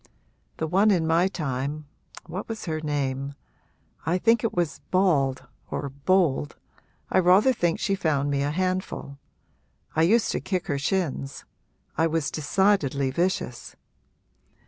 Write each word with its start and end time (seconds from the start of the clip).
The 0.57 0.65
one 0.65 0.89
in 0.89 1.05
my 1.05 1.27
time 1.27 1.85
what 2.25 2.49
was 2.49 2.65
her 2.65 2.81
name? 2.81 3.35
I 4.03 4.17
think 4.17 4.43
it 4.43 4.51
was 4.51 4.81
Bald 4.89 5.45
or 5.69 5.89
Bold 5.89 6.55
I 7.11 7.19
rather 7.19 7.53
think 7.53 7.79
she 7.79 7.93
found 7.93 8.31
me 8.31 8.41
a 8.41 8.49
handful. 8.49 9.19
I 9.95 10.01
used 10.01 10.31
to 10.31 10.39
kick 10.41 10.65
her 10.65 10.79
shins 10.79 11.45
I 11.99 12.07
was 12.07 12.31
decidedly 12.31 13.11
vicious. 13.11 13.75